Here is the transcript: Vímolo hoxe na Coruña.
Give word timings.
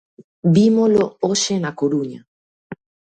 Vímolo 0.55 1.03
hoxe 1.25 1.53
na 1.63 1.71
Coruña. 1.79 2.21